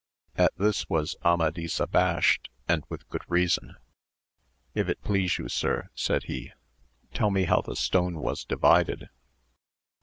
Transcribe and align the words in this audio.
At 0.35 0.57
this 0.57 0.89
was 0.89 1.15
Amadis 1.23 1.79
abashed 1.79 2.49
and 2.67 2.83
with 2.89 3.07
good 3.09 3.21
reason: 3.27 3.75
if 4.73 4.89
it 4.89 5.03
please 5.03 5.37
you 5.37 5.47
sir, 5.47 5.89
said 5.93 6.23
he, 6.23 6.53
tell 7.13 7.29
me 7.29 7.43
how 7.43 7.61
the 7.61 7.75
stone 7.75 8.17
was 8.17 8.43
divided. 8.43 9.09